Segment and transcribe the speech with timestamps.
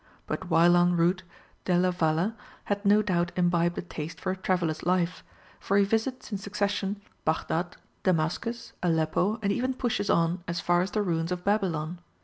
[0.25, 1.21] But while en route,
[1.63, 5.23] Delia Valle had no doubt imbibed a taste for a traveller's life,
[5.59, 10.89] for he visits in succession Baghdad, Damascus, Aleppo, and even pushes on as far as
[10.89, 11.99] the ruins of Babylon.